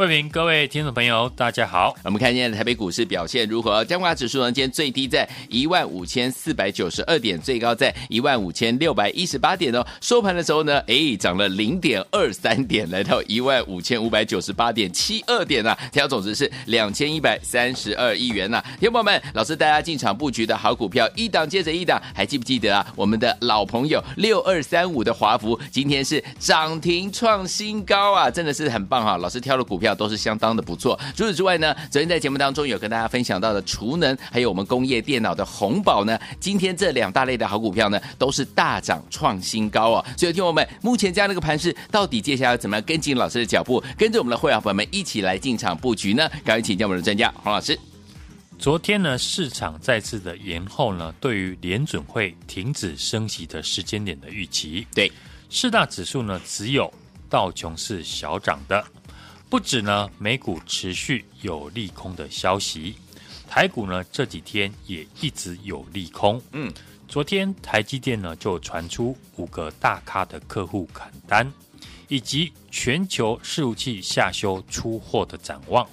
[0.00, 1.94] 慧平，各位听众朋友，大家好。
[2.04, 3.84] 我们看今天的台北股市表现如何？
[3.84, 4.50] 加权指数呢？
[4.50, 9.86] 今天最低在一万五千四百九十二点，最高在一万五千六百一十八点哦。
[10.00, 15.76] 收盘的时候呢，哎，涨了零点二三点，来到一万五千五百九十八点七二点啊。
[15.92, 18.64] 成交总值是两千一百三十二亿元呐、啊。
[18.80, 22.86] 听众友们，老师带大家进场布局的好股票，一档接着一档，还记不记得啊？
[22.96, 29.89] 我们的老朋友六二三五的华孚，今天是涨停创新高啊，真的是很棒哈、老师挑的股票。
[29.94, 30.98] 都是相当的不错。
[31.16, 40.04] 除此之外呢，昨天在节目当中有跟大家分享到的储能，还有我们工业电脑的红宝呢，今天这两大类的好股票呢，都是大涨创新高哦。
[40.16, 46.28] 所以听我们目前这样的一个盘势，到底接下来要怎么样跟紧老师的脚步，跟着我们的会员朋友们一起来进场布局呢？
[46.44, 47.78] 赶快请教我们的专家黄老师。
[48.58, 54.86] 昨天呢，市场再次的延后呢，对于联准会停止升息的时间点的预期。
[54.94, 55.10] 对，
[55.48, 56.92] 四大指数呢，只有
[57.30, 58.84] 道琼是小涨的。
[59.50, 62.94] 不止呢，美股持续有利空的消息，
[63.48, 66.40] 台股呢这几天也一直有利空。
[66.52, 66.72] 嗯，
[67.08, 71.52] 昨天台积电呢就传出五个大咖的客户砍单，
[72.06, 75.84] 以及全球伺服器下修出货的展望。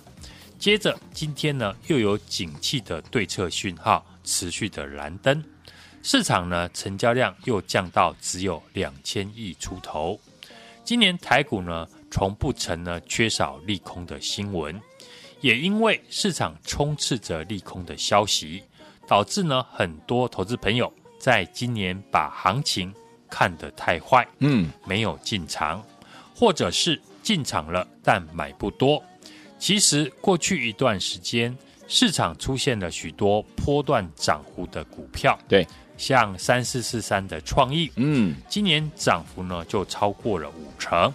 [0.59, 5.43] 接着今天呢又有景气的对策讯号持续的蓝灯，
[6.03, 10.19] 市场呢成交量又降到只有两千亿出头。
[10.83, 14.79] 今年台股呢，从不曾呢缺少利空的新闻，
[15.41, 18.63] 也因为市场充斥着利空的消息，
[19.07, 22.93] 导致呢很多投资朋友在今年把行情
[23.29, 25.83] 看得太坏，嗯，没有进场，
[26.35, 29.03] 或者是进场了但买不多。
[29.59, 31.55] 其实过去一段时间，
[31.87, 35.67] 市场出现了许多波段涨幅的股票，对，
[35.97, 41.11] 像三四四三的创意，嗯，今年涨幅呢就超过了五成。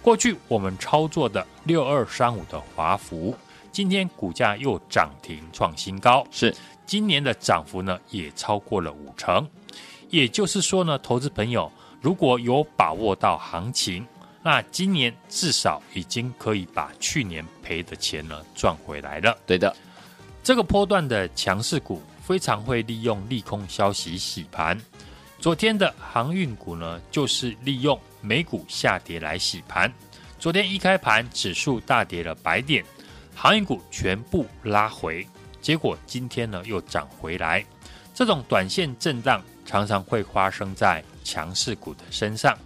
[0.00, 3.36] 过去我们操作的六二三五的华孚，
[3.70, 6.54] 今天股价又涨停创新高，是
[6.86, 9.46] 今年的涨幅呢也超过了五成。
[10.08, 11.70] 也就是说呢，投资朋友
[12.00, 14.06] 如果有把握到行情，
[14.42, 19.36] 那今年至少已经可以把去年赔的钱呢赚回来了。
[19.44, 19.76] 对的，
[20.42, 24.80] 这个波段的强势股非常会利用利空消息洗盘。
[25.38, 27.98] 昨天的航运股呢，就是利用。
[28.20, 29.92] 美股下跌来洗盘，
[30.38, 32.84] 昨天一开盘指数大跌了百点，
[33.34, 35.26] 航运股全部拉回，
[35.60, 37.64] 结果今天呢又涨回来。
[38.14, 42.58] 这种短线震荡常常会发生在强势股的身上，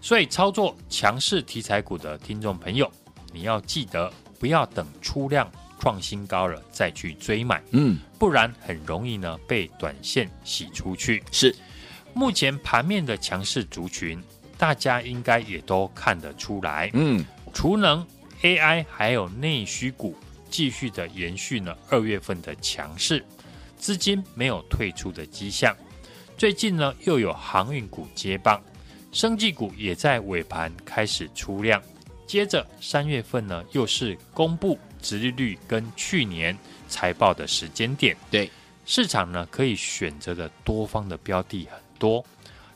[0.00, 2.90] 所以操作强势题材股的听众朋友，
[3.32, 11.22] 你要记得不要等出量创新高了再去追买，嗯，不然很容易呢被短线洗出去。
[11.32, 11.56] 是，
[12.12, 14.22] 目前盘面的强势族群。
[14.60, 18.06] 大家应该也都看得出来，嗯，储能、
[18.42, 20.14] AI 还有内需股
[20.50, 23.24] 继续的延续呢，二月份的强势，
[23.78, 25.74] 资金没有退出的迹象。
[26.36, 28.62] 最近呢，又有航运股接棒，
[29.12, 31.82] 生技股也在尾盘开始出量。
[32.26, 36.54] 接着三月份呢，又是公布殖利率跟去年
[36.86, 38.50] 财报的时间点，对
[38.84, 42.22] 市场呢可以选择的多方的标的很多。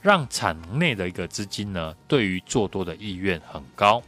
[0.04, 4.02] 让产能内的一个资金呢，对于做多的意愿很高。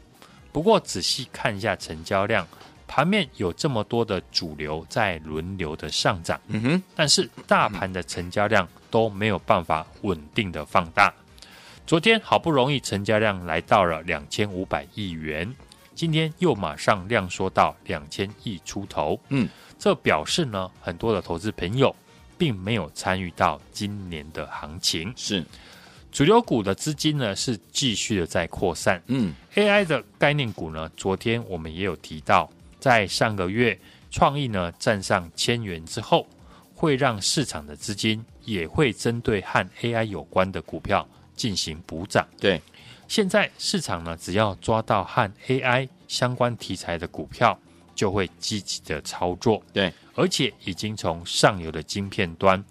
[0.53, 2.47] 不过仔细看一下成交量，
[2.87, 11.11] 盘面有这么多的主流在轮流的上涨，嗯哼，但是大盘的成交量都没有办法稳定的放大。
[11.87, 15.51] 昨天好不容易成交量来到了两千五百亿元，
[15.95, 21.97] 今天又马上量缩到两千亿出头，嗯，这表示呢，很多的投资朋友
[22.37, 25.43] 并没有参与到今年的行情，是。
[26.17, 33.79] 主流股的资金呢是继续的在扩散，嗯，AI 的概念股呢，昨天我们也有提到，在上个月
[34.11, 36.27] 创意呢站上千元之后，
[36.75, 42.27] 会让市场的资金也会针对和 AI 有关的股票进行补涨。
[42.41, 42.63] 对，
[43.07, 47.59] 现在市场呢只要抓到和 AI 相关题材的股票，
[47.95, 49.63] 就会积极的操作。
[49.71, 52.65] 对，而且已经从上游的晶片端。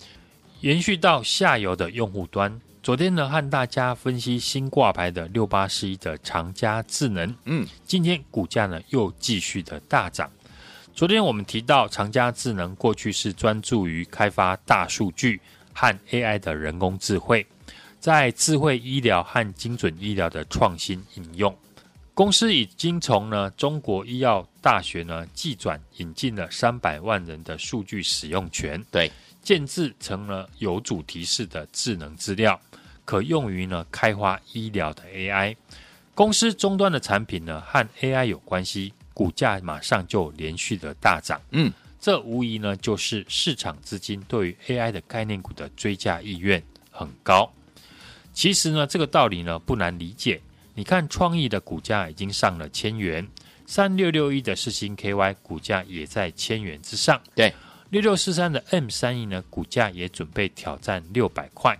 [0.62, 10.32] 延续到下游的用户端，昨天呢和大家分析新挂牌的六八四一的长佳智能，嗯，今天股价呢又继续的大涨。
[10.94, 15.42] 昨天我们提到长佳智能过去是专注于开发大数据
[15.74, 17.44] 和 AI 的人工智慧，
[18.00, 21.58] 在智慧医疗和精准医疗的创新应用。
[22.14, 29.12] 公司已经从呢中国医药大学呢技转引进了三百万人的数据使用权，对，
[29.46, 32.60] 建制成了有主题式的智能资料，
[33.06, 35.56] 可用于呢开发医疗的 AI。
[36.16, 41.40] 公司终端的产品呢和 AI 有关系，股价马上就连续的大涨。
[41.52, 41.72] 嗯，
[42.02, 47.54] 这无疑呢就是市场资金对于 AI 的概念股的追加意愿很高。
[48.34, 50.42] 其实呢这个道理呢不难理解。
[50.74, 53.26] 你看，创意的股价已经上了千元，
[53.66, 57.22] 三六六一的世星 KY 股价也在千元之上。
[57.34, 57.54] 对，
[57.90, 61.78] 六六四三的 M 三 E 呢，股价也准备挑战六百块。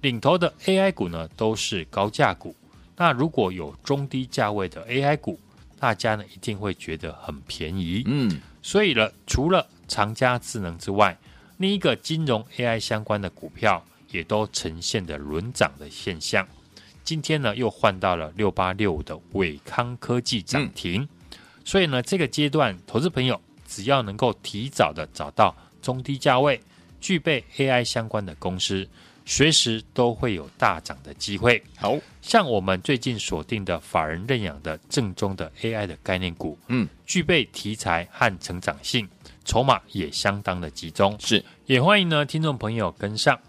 [0.00, 2.56] 领头的 AI 股呢，都是高价股。
[2.96, 5.38] 那如果有中低价位的 AI 股，
[5.78, 8.02] 大家呢一定会觉得很便宜。
[8.06, 11.16] 嗯，所以呢，除了长佳智能之外，
[11.58, 16.46] 另一个金融 AI 相关的股票也都呈现的轮涨的现象。
[17.04, 21.08] 今天呢，又换到了六八六五的伟康科技涨停，嗯、
[21.64, 23.40] 所以呢，这个阶段投资朋友
[23.72, 26.60] 只要能够提早的找到中低价位、
[27.00, 28.86] 具备 AI 相关的公司，
[29.24, 31.62] 随时都会有大涨的机会。
[31.74, 39.08] 好像我们最近锁定的法人认养的正宗的 AI 的概念股，嗯，具备题材和成长性，
[39.46, 43.40] 筹码也相当的集中，是，也欢迎呢听众朋友跟上。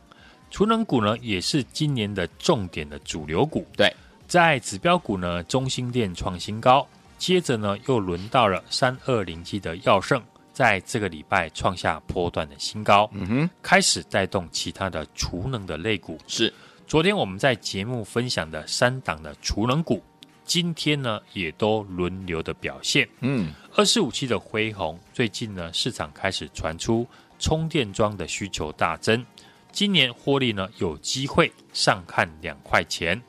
[0.50, 3.68] 储能股呢，也是今年的重点的主流股。
[3.76, 3.94] 对，
[4.28, 6.88] 在指标股呢，中心电创新高，
[7.24, 10.22] 接着呢，又轮到了三二零七的耀盛，
[10.52, 13.10] 在这个礼拜创下波段的新高。
[13.14, 16.20] 嗯哼，开始带动其他的储能的类股。
[16.28, 16.54] 是，
[16.86, 20.04] 昨天我们在节目分享的三档的储能股，
[20.44, 23.08] 今天呢，也都轮流的表现。
[23.22, 27.08] 嗯，二四五七的辉宏，最近呢，市场开始传出
[27.40, 29.26] 充电桩的需求大增。
[29.72, 33.22] 今年获利呢，有机会上看两块钱，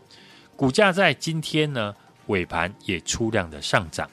[0.57, 1.95] 股价在今天呢，
[2.27, 4.09] 尾盘也出量的上涨。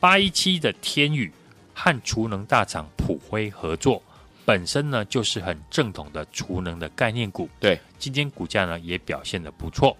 [0.00, 1.32] 八一七的天宇
[1.74, 4.02] 和储能大厂普辉合作，
[4.44, 7.48] 本身呢就是很正统的储能的概念股。
[7.60, 9.96] 对，今天股价呢也表现的不错。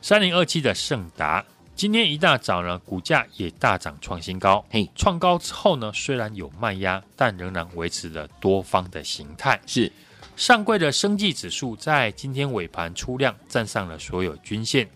[0.00, 1.44] 三零二七的盛达
[1.74, 4.64] 今天一大早呢，股价也大涨创新高。
[4.70, 9.60] 嘿，创高之后呢，虽然有卖压，但仍然维持着多方的形态。
[9.66, 9.90] 是。
[10.36, 14.88] 上柜的生技指数在今天尾盘出量，站上了所有均线。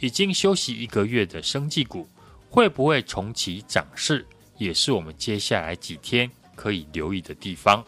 [0.00, 2.08] 已经休息一个月的生技股，
[2.50, 7.84] 会不会重启涨势，也是我们接下来几天可以留意的地方。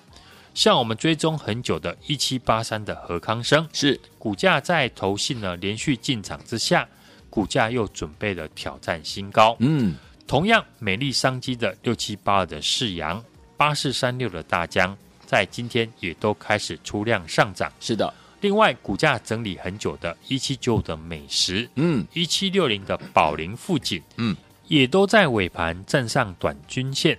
[0.52, 6.88] 像我们追踪很久的一七八三的何康生，是股价在投信呢连续进场之下，
[7.30, 9.56] 股价又准备了挑战新高。
[9.60, 9.94] 嗯，
[10.26, 13.22] 同样美丽商机的六七八二的世阳，
[13.56, 14.96] 八四三六的大江。
[15.24, 18.12] 在今天也都开始出量上涨，是的。
[18.40, 24.34] 另外，股价整理很久的一七九五的美食，嗯，一七六零的宝林富锦，嗯，
[24.66, 27.18] 也都在尾盘站上短均线。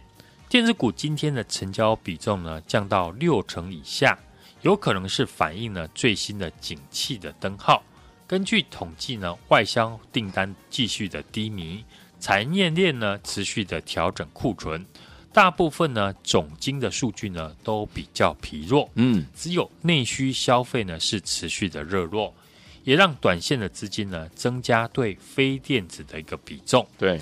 [0.49, 4.17] 电子股今天的成交比重呢降到六成以下，
[4.63, 7.83] 有可能是反映了最新的景气的灯号。
[8.25, 11.85] 根据统计呢，外销订单继续的低迷，
[12.19, 14.85] 产业链呢持续的调整库存。
[15.33, 22.33] 大部分呢，总金的数据呢都比较疲弱，嗯，只有内需消费呢是持续的热络，
[22.83, 26.85] 也让短线的资金呢增加对非电子的一个比重。
[26.97, 27.21] 对，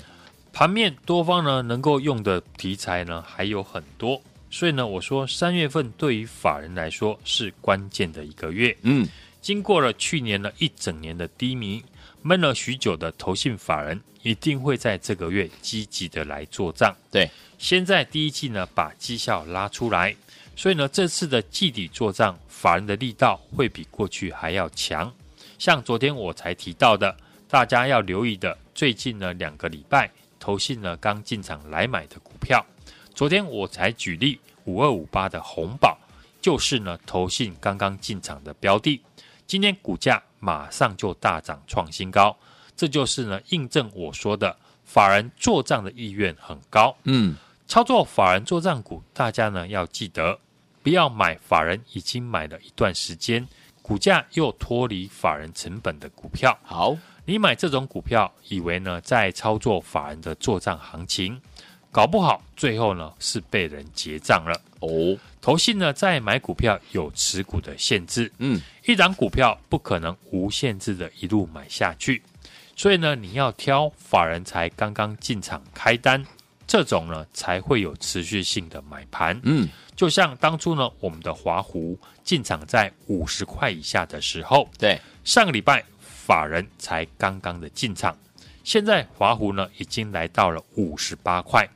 [0.52, 8.76] 盘面多方呢能够用的题材呢还有很多，所以呢我说三月份对于法人来说是关键的一个月。
[8.82, 9.06] 嗯，
[9.40, 11.80] 经过了去年的一整年的低迷，
[12.22, 16.94] 闷了许久的投信法人一定会在这个月积极的来做账。
[17.10, 17.30] 对。
[17.58, 20.16] 先在第一季呢把绩效拉出来，
[20.56, 25.12] 所以呢这次的季底做账，法人的力道会比过去还要强。
[25.58, 27.14] 像昨天我才提到的，
[27.48, 32.64] 大家要留意的，最近呢两个礼拜投信呢刚进场来买的股票，
[33.14, 35.98] 昨天我才举例五二五八的红宝，
[36.40, 39.02] 就是呢投信刚刚进场的标的，
[39.46, 42.36] 今天股价马上就大涨创新高，
[42.74, 46.96] 这就是呢印证我说的，法人做账的意愿很高。
[47.04, 47.36] 嗯。
[47.68, 50.36] 操作法人做账股，大家呢要记得，
[50.82, 53.46] 不要买法人已经买了一段时间，
[53.80, 56.58] 股价又脱离法人成本的股票。
[56.64, 61.40] 好，你买这种股票，以为呢在操作法人的做账行情，
[61.90, 64.60] 搞不好最后呢是被人结账了。
[64.80, 65.18] 哦。
[65.42, 72.22] 投信呢在买股票有持股的限制，嗯，一档股票不可能无限制的一路买下去，
[72.76, 76.22] 所以呢你要挑法人才刚刚进场开单，
[76.66, 79.66] 这种呢才会有持续性的买盘，嗯，
[79.96, 88.14] 就像当初呢我们的华湖进场在五十块以下的时候，对，上个礼拜法人才刚刚的进场。
[88.62, 91.66] 现在华湖呢已经来到了五十八块，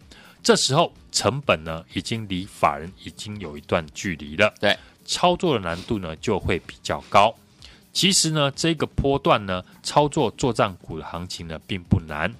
[0.45, 7.35] 这时候成本呢已经离法人已经有一段距离了，对，操作的难度呢就会比较高。
[7.95, 12.33] 其实呢这个波段呢操作作账股的行情呢并不难。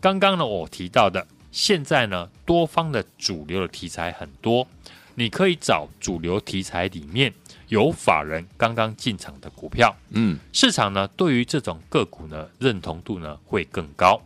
[0.00, 4.66] 刚刚呢我提到的，现在呢多方的主流的题材很多，
[5.14, 7.32] 你可以找主流题材里面。
[7.68, 14.20] 有法人刚刚进场的股票，嗯，市场呢对于这种个股呢认同度呢会更高。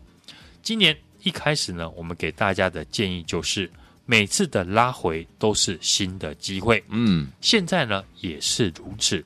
[0.64, 0.96] 今年
[1.26, 3.68] 一开始呢，我们给大家的建议就是，
[4.04, 9.24] 每次的拉回都是新的机会，嗯，现在呢也是如此。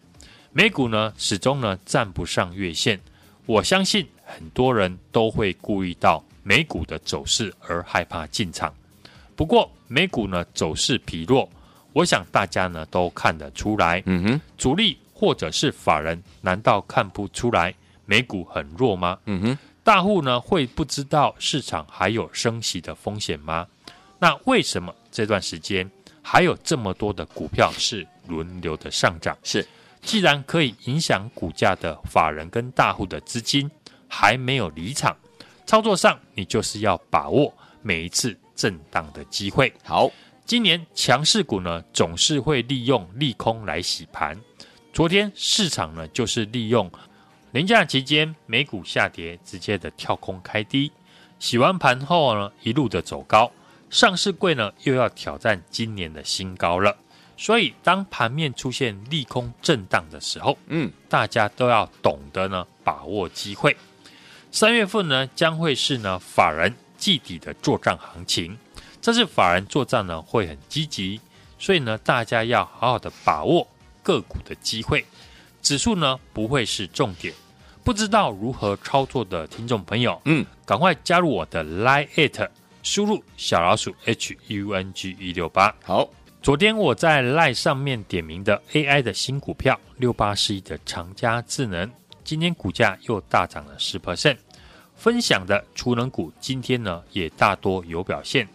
[0.51, 2.99] 美股呢始终呢站不上月线，
[3.45, 8.73] 我相信很多人都会顾虑到美股的走势而害怕进场。
[9.37, 11.47] 不过美股呢走势疲弱。
[11.93, 17.75] 我想大家呢都看得出来，嗯哼，主力或者是法人，难道看不出来
[18.07, 19.19] 美股很弱吗？
[19.27, 19.59] 嗯哼，
[19.91, 23.67] 大户呢会不知道市场还有升息的风险吗？
[24.21, 25.91] 那为什么这段时间
[26.23, 29.37] 还有这么多的股票是轮流的上涨？
[29.43, 29.67] 是，
[30.01, 33.69] 既然可以影响股价的法人跟大户的资金
[34.07, 35.17] 还没有离场，
[35.67, 39.73] 操作上你就是要把握每一次震荡的机会。
[39.83, 40.09] 好。
[40.47, 44.41] 今年强势股呢，总是会利用利空来洗盘。
[44.93, 46.89] 昨天市场呢，就是利用
[47.53, 50.93] 连假期间美股下跌，直接的跳空开低，
[51.39, 53.51] 洗完盘后呢，一路的走高。
[53.91, 56.97] 上市柜呢，又要挑战今年的新高了。
[57.37, 63.77] 所以，当盘面出现利空震荡的时候，嗯，大家都要懂得呢，把握机会。
[64.53, 68.57] 三月份呢，将会是呢法人季底的作帐行情。
[69.01, 71.21] 这次法人作帐呢会很积极，
[71.59, 73.67] 所以呢大家要好好的把握
[74.03, 75.05] 个股的机会，
[75.63, 77.33] 指数呢不会是重点。
[77.83, 82.39] 不知道如何操作的听众朋友，嗯，赶快加入我的 Line it，
[82.83, 85.75] 输入小老鼠 H U N G 一六八。
[85.83, 86.09] 好，
[86.43, 91.91] 昨天我在 Line 上面点名的 AI 的新股票六八四一的长佳智能，
[92.23, 94.37] 今天股价又大涨了十 percent。
[94.95, 98.47] 分享的储能股今天呢也大多有表现。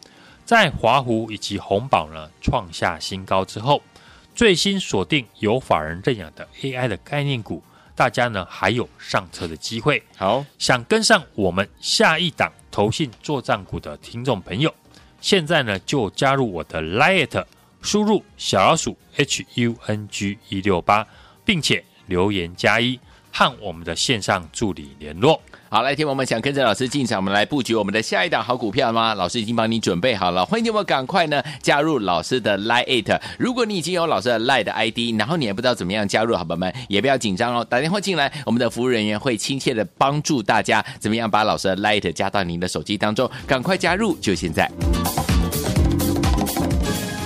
[0.45, 3.81] 在华湖以及红宝呢创下新高之后，
[4.35, 7.63] 最新锁定有法人认养的 AI 的概念股，
[7.95, 10.03] 大家呢还有上车的机会。
[10.17, 14.75] 好，想跟上我们下一档投信作帐股的听众朋友，
[15.21, 17.45] 现在呢就加入我的 liet，
[17.81, 21.07] 输入小老鼠 HUNG 一六八，
[21.45, 22.99] 并且留言加一，
[23.37, 25.41] 和我们的线上助理联络。
[25.67, 29.13] 好，来，听我们想跟着老师进场，我们来布局我们的下一档好股票吗？
[29.13, 33.19] 老师已经帮你准备好了，欢迎你们赶快呢加入老师的 Line。
[33.37, 44.71] 如果你已经有老师的 Line 的 ID，然后你也不知道怎么样加入，好朋友们也不要紧张哦，打电话进来，我们的服务人员会亲切的帮助大家怎么样把老师的 Line 加到您的手机当中，赶快加入，就现在。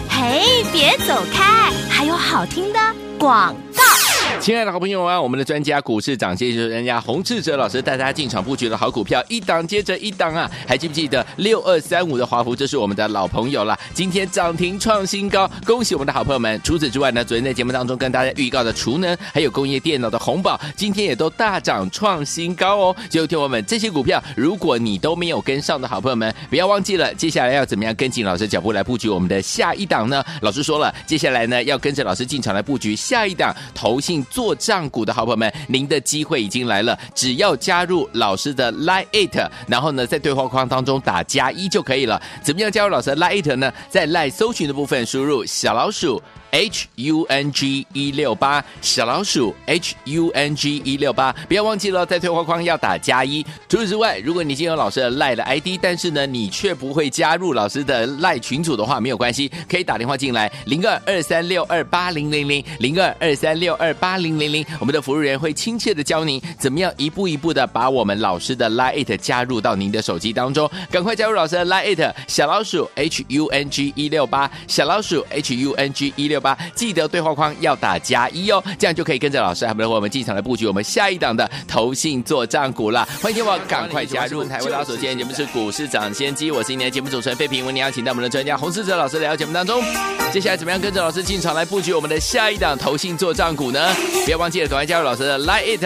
[0.09, 2.79] 嘿，别走开，还有好听的
[3.19, 3.98] 广告。
[4.39, 10.49] 亲爱的好朋友啊，我们的专家股市长，接着人家洪志哲老师带大家进场布局的好股票，一档接着一档啊！
[10.65, 12.55] 还记不记得六二三五的华孚？
[12.55, 16.59] 这是我们的老朋友了，今天涨停创新高，恭喜我们的好朋友们！
[16.63, 22.95] 除此之外呢，昨天在节目当中跟大家预告的储能，还有工业电脑的红宝，今天也都大涨创新高哦！
[23.09, 30.23] 就听我们这些股票，如果你都没有跟上的好朋友们，不要忘记了，接下来要怎么样跟紧老师脚步来布局我们的下一档呢？
[30.41, 34.25] 老师说了，接下来呢要跟着老师进场来布局下一档投信。
[34.29, 42.21] 做账股的好朋友们，您的机会已经来了，只要加入老师的 Line It，然后呢，在对话框当中打加一就可以了。
[42.43, 43.73] 怎么样加入老师的 Line It 呢？
[43.89, 46.21] 在 Line 搜寻的部分输入小老鼠。
[46.51, 53.45] H U N G 一六八小老鼠 H U N G 一六八，不要忘记了，在对话框要打加一。
[53.67, 76.38] 除此之外，如果你已经有老师的赖的 ID，但是呢，你却不会加入老师的赖群组的话，没有关系，可以打电话进来零二二三六二八零零零零二二三六二八零零零，我们的服务员会亲切的教您怎么样一步一步的把我们老师的 Line 加入到您的手机当中，赶快加入老师的 Line 小老鼠 H U N G 一六八小老鼠 H U N G 一六。
[76.39, 83.07] 六八，记得对话框要打加一哦，这样就可以跟着老师还有我们进场来布局我们下一档的投信做账股了。
[83.21, 89.83] 欢迎听我赶快加入台湾老手，今天节目是股市涨先机，我是今天的节目主持人费平，为您邀请到我们的专家洪士哲老师来到节目当中。
[90.31, 93.93] 接下来怎么样跟着老师进场来布局我们的下一档投信做账股呢？
[94.23, 95.85] 不要忘记了，赶快加入老师的 Line It。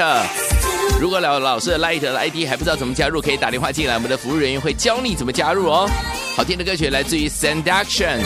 [0.99, 5.89] 如果老老师的 Light 的 ID 还不知道怎么加入，可以打电话进来，我们的服务人员会教你怎么加入哦。
[6.35, 8.21] 好听的歌曲来自于 Seduction，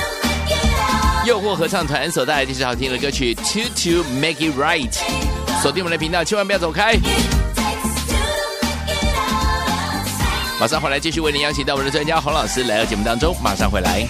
[1.27, 4.97] 诱惑合唱团所带来的是好听的歌曲 Two to Make It Right。
[5.61, 6.93] 锁定我们的频道，千万不要走开。
[10.57, 14.07] 马上回来继续为您邀请到我们的专家洪老师来到节目当中，马上回来。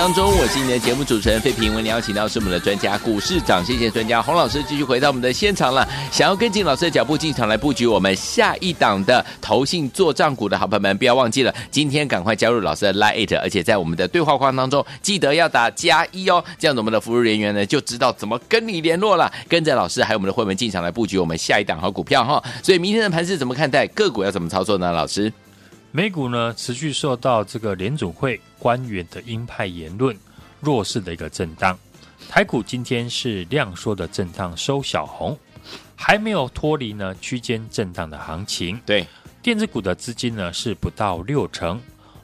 [0.00, 5.86] 当中，我是你的节目主持人费平，为你邀请到是我们的专家，股市长，谢谢专家洪老师，继续回到我们的现场了。
[6.10, 19.30] 想要跟进老师的脚步进场来布局我们下一档的投信做账股的好朋友们，不要忘记了，今天赶快加入老师的 Lite，而且在我们的对话框当中记得要打加一哦，这样子我们的服务人员呢就知道怎么跟你联络了。
[19.50, 22.42] 跟着老师还有我们的会员进场来布局我们下一档好股票哈。
[22.62, 23.86] 所以明天的盘是怎么看待？
[23.88, 24.90] 个股要怎么操作呢？
[24.92, 25.30] 老师？
[25.92, 30.16] 美股呢，持续受到这个联总会官员的鹰派言论
[30.60, 31.76] 弱势的一个震荡，
[32.28, 35.36] 台股今天是量缩的震荡收小红，
[35.96, 38.80] 还没有脱离呢区间震荡的行情。
[38.86, 39.04] 对，
[39.42, 41.80] 电子股的资金呢是不到六成，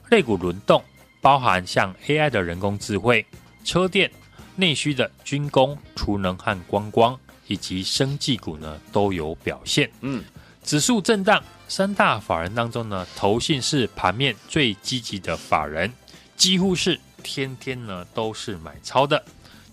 [0.09, 0.81] 类股轮动，
[1.19, 3.25] 包含像 AI 的人工智慧、
[3.65, 4.09] 车电、
[4.55, 9.91] 内需的军工、储能和观光，以及生技股呢都有表现。
[9.99, 10.23] 嗯，
[10.63, 15.91] 指数震荡，三大法人当中呢，投信是盘面最积极的法人，
[16.35, 19.23] 几乎是天天呢都是买超的。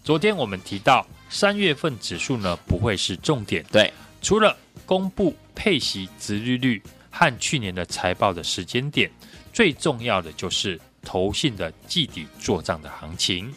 [0.02, 9.10] 昨天我们提到，三月份指数呢不会是重点，对，除了公布配息、殖利率和去年的财报的时间点，
[9.52, 13.54] 最重要的就是投信的季底做账的行情，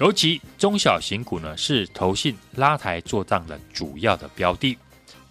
[0.00, 4.76] 尤其中小型股呢是投信拉抬做账的主要的标的。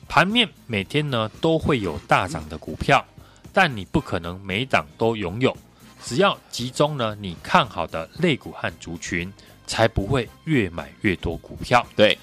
[0.07, 3.05] 盘面每天呢都会有大涨的股票，
[3.51, 5.55] 但你不可能每档都拥有，
[6.03, 9.31] 只要集中呢你看好的类股和族群。
[9.69, 11.85] 才不会越买越多股票。
[11.93, 12.17] 对，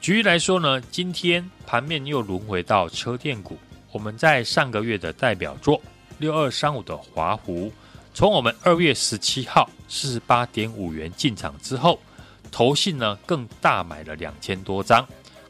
[0.00, 3.58] 举例来说呢，今天盘面又轮回到车电股。
[3.90, 5.82] 我们在上个月的代表作
[6.18, 7.72] 六二三五的华湖，
[8.14, 11.98] 从我们二月十七号四十八点五元进场之后，
[12.52, 15.04] 投信呢更大买了两千多张，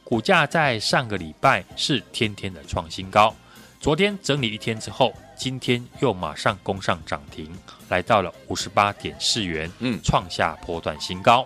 [0.09, 3.35] 股价在上个礼拜是天天的创新高。
[3.81, 7.53] 昨天整理一天之后，今天又马上攻上涨停，
[7.89, 11.45] 来到了五十八点四元，嗯，创下波段新高。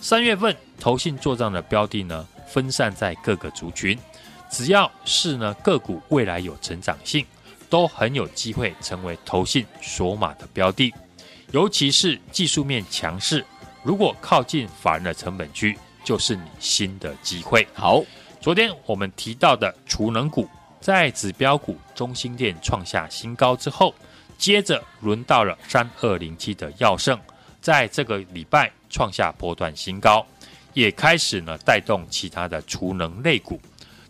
[0.00, 3.98] 三月份投信做账的标的呢，分散在各个族群，
[4.48, 7.26] 只要是呢个股未来有成长性，
[7.68, 10.94] 都很有机会成为投信锁码的标的。
[11.50, 13.44] 尤其是技术面强势，
[13.82, 15.76] 如果靠近法人的成本区，
[16.08, 17.68] 就是你新的机会。
[17.74, 18.02] 好，
[18.40, 20.48] 昨天我们提到的储能股。
[20.80, 23.94] 在指标股中心店创下新高之后，
[24.38, 27.18] 接着轮到了三二零七的耀盛，
[27.60, 30.26] 在这个礼拜创下波段新高，
[30.72, 33.60] 也开始呢带动其他的储能类股。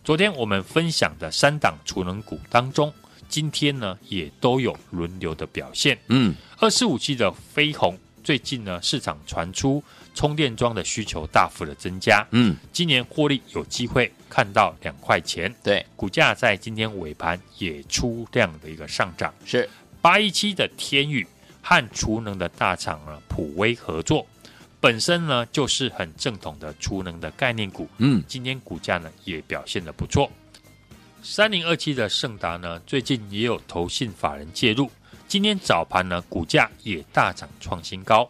[0.01, 2.93] 昨天我们分享的三档储能股当中，
[3.27, 5.99] 今天呢也都有轮流的表现。
[6.07, 9.83] 嗯，二四五七的飞鸿最近呢市场传出。
[10.19, 19.69] 充电桩的需求大幅的增加，嗯，今年获利有机会看到两块钱，对，股价在今天尾盘也出量的一个上涨，是。
[20.01, 21.25] 八一七的天宇
[21.61, 24.27] 和储能的大厂呢普威合作，
[24.81, 30.29] 本身呢就是很正统的储能的概念股，嗯，今天股价呢也表现的不错，
[31.23, 34.91] 三零二七的盛达呢最近也有投信法人介入，
[35.29, 38.29] 今天早盘呢股价也大涨创新高。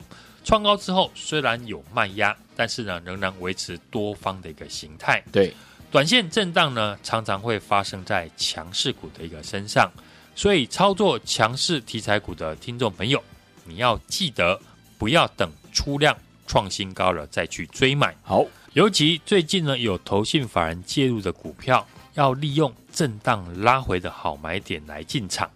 [0.50, 5.24] 创高之后，虽然有卖压，但是呢，仍然维持多方的一个形态。
[5.32, 5.54] 对，
[5.92, 9.92] 短线震荡呢，常常会发生在强势股的一个身上。
[10.36, 13.24] 所以，操作强势题材股的听众朋友，
[13.64, 14.60] 你要记得
[14.98, 18.16] 不要等出量创新高了再去追买。
[18.24, 21.86] 好，尤其最近呢，有投信法人介入的股票，
[22.16, 25.48] 要利用震荡拉回的好买点来进场。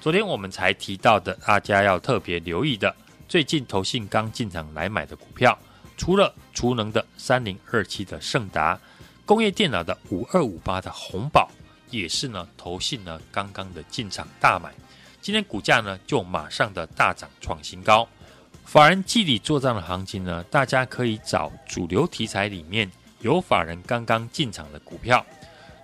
[0.00, 2.96] 昨天我们才提到的，大家要特别留意的。
[3.30, 5.56] 最近投信刚进场来买的股票，
[5.96, 8.76] 除了储能的三零二七的盛达，
[9.24, 11.48] 工业电脑的五二五八的红宝，
[11.90, 14.74] 也是呢投信呢刚刚的进场大买，
[15.20, 18.08] 今天股价呢就马上的大涨创新高。
[18.64, 22.90] 法人季底做账的行情呢，大家可以找主流题材里面
[23.20, 25.24] 有法人刚刚进场的股票，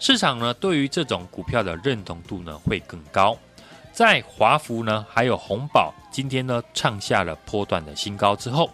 [0.00, 3.38] 市场呢对于这种股票的认同度呢会更高。
[3.96, 8.70] 在华孚呢，还有红宝，今天呢创下了波段的新高之后，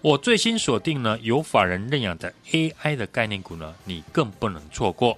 [0.00, 5.16] 我最新锁定呢有法人认养的 AI 的概念股呢，你更不能错过。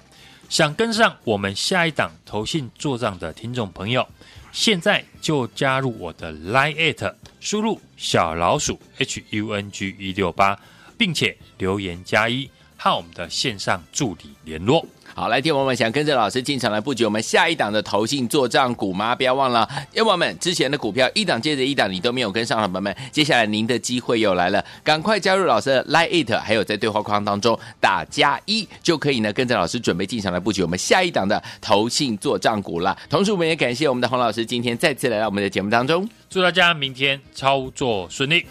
[0.51, 4.07] 想跟上我们下一档投信做账的听众朋友，
[4.53, 10.61] 现在就加入我的 Line@，输入小老鼠 HUNG 一六八，
[10.99, 12.51] 并且留言加一，
[12.83, 14.87] 和我们的线上助理联络。
[15.13, 19.15] 好，来，听我们想跟着老师进场来布局我们下一档的投信做账股吗？
[19.15, 32.97] 不要忘了，听我们之前的股票一档接着一档，你都没有跟上的朋友们，接下来您的机会又来了，赶快加入老师的 Line It，还有在对话框当中打加一，就可以呢跟着老师准备进场来布局我们下一档的投信做账股了。
[33.11, 38.47] 同时，我们也感谢我们的洪老师今天再次来到我们的节目当中，祝大家明天操作顺利。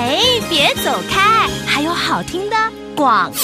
[0.00, 0.16] 哎，
[0.48, 2.56] 别走开，还有好听的。
[2.98, 3.38] 广告。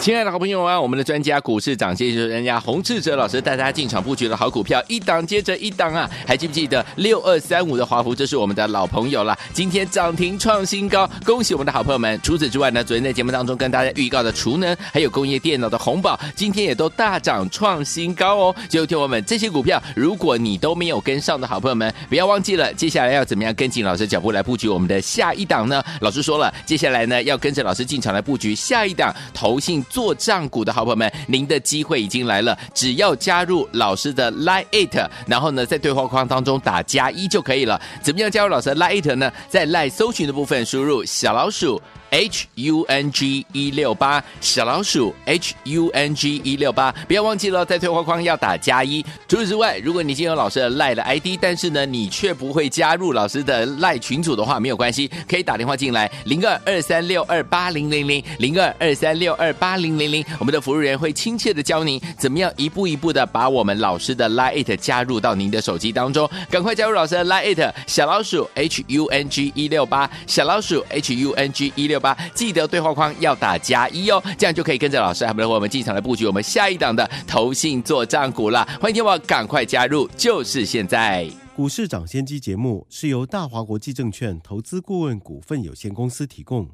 [0.00, 6.10] 亲爱的好朋友啊，我们的专家股市涨跌就是人家洪志哲老师带大家进场布局的好股票，一档接着一档啊！
[6.26, 8.12] 还记不记得六二三五的华孚？
[8.12, 12.18] 这是我们的老朋友了，今天涨停创新高，恭喜我们的好朋友们！
[12.22, 18.56] 除此之外呢，昨天在节目当中跟大家预告的储能还有工业电脑的红宝，今天也都大涨创新高哦！
[18.68, 25.82] 就听我们这些股票，如果你都没有跟上的好朋友们，不要忘记了，接下来要怎么样跟紧老师脚步来布局我们的下一档呢？
[26.00, 29.84] 老师说了，接下来呢要跟着老师进场来布局下一一档投信。
[29.88, 34.96] 做账股的好朋友们，您的机会已经来了，只要加入老师的 Line It，
[35.26, 37.80] 然后呢，在对话框当中打加一就可以了。
[38.02, 39.32] 怎么样加入老师的 Line It 呢？
[39.48, 41.80] 在 Line 搜寻的部分输入小老鼠。
[42.10, 49.04] H U N G 一六八小老鼠 H U N G 一六八，不要忘记了，在对话框要打加一。
[49.28, 71.97] 除此之外，如果你已经有老师的赖的 ID，但是呢，你却不会加入老师的赖群组的话，没有关系，可以打电话进来零二二三六二八零零零零二二三六二八零零零，我们的服务员会亲切的教您怎么样一步一步的把我们老师的 Line 加入到您的手机当中，赶快加入老师的 Line 小老鼠 H U N G 一六八小老鼠 H U N G 一六。
[71.98, 78.64] 吧，记得对话框要打加一哦，这样就可以跟着老师，还不能和我们进场来布局我们下一档的投信做账股了。
[78.80, 81.28] 欢迎听我赶快加入，就是现在。
[81.56, 86.68] 股市涨先机节目是由大华国际证券投资顾问股份有限公司提供，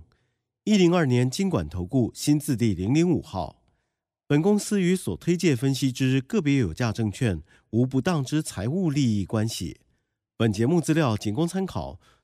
[0.65, 3.63] 一零二年金管投顾新字第零零五号。
[4.27, 9.81] 本公司与所推介分析之个别有价证券无不当之财务利益关系。
[10.37, 11.99] 本节目资料仅供参考。